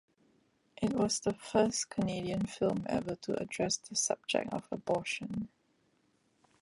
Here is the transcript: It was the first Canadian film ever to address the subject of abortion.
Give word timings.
It 0.81 0.93
was 0.93 1.19
the 1.19 1.31
first 1.33 1.91
Canadian 1.91 2.47
film 2.47 2.87
ever 2.89 3.13
to 3.17 3.39
address 3.39 3.77
the 3.77 3.95
subject 3.95 4.51
of 4.51 4.67
abortion. 4.71 5.49